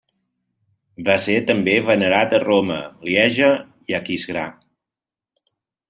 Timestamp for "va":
1.09-1.17